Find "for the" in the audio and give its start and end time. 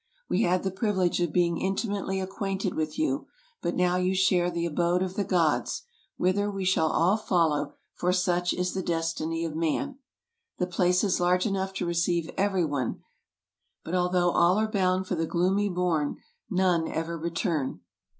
15.05-15.27